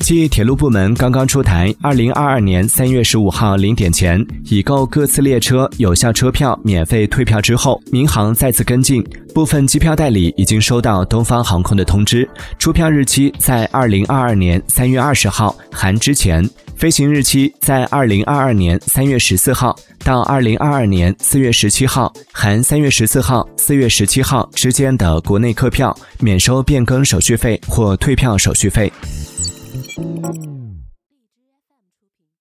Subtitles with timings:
[0.00, 19.74] 继铁路部门刚刚出台，二零二二年三月十五号零点前已购各次列车有效车票免费退票之后，民航再次跟进，部分机票代理已经收到东方航空的通知，出票日期在二零二二年三月二十号含之前，飞行日期在二零二二年三月十四号
[20.04, 28.92] 到二零二二年四月十七号含三月十四号、四月十七号之间的国内客票，免收变更手续费或退票手续费。
[29.94, 30.61] Thank you.